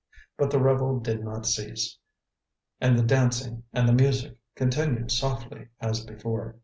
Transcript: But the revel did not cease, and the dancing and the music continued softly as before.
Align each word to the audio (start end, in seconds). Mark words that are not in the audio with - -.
But 0.35 0.49
the 0.49 0.59
revel 0.59 0.99
did 0.99 1.23
not 1.23 1.45
cease, 1.45 1.99
and 2.79 2.97
the 2.97 3.03
dancing 3.03 3.65
and 3.71 3.87
the 3.87 3.93
music 3.93 4.35
continued 4.55 5.11
softly 5.11 5.67
as 5.79 6.03
before. 6.03 6.55